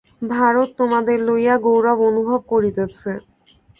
[0.29, 3.11] ভারত তোমাদের লইয়া গৌরব অনুভব করিতেছে।